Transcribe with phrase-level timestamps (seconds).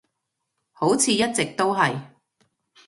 [0.71, 2.01] 好似一直都係